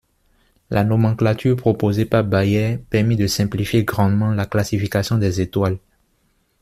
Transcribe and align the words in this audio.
La 0.71 0.83
nomenclature 0.83 1.55
proposée 1.55 2.05
par 2.05 2.23
Bayer 2.23 2.79
permit 2.89 3.17
de 3.17 3.27
simplifier 3.27 3.83
grandement 3.83 4.31
la 4.33 4.47
classification 4.47 5.19
des 5.19 5.41
étoiles. 5.41 5.77